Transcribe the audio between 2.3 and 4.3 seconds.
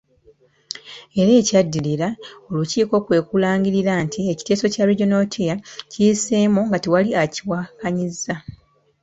olukiiko kwekulangirira nti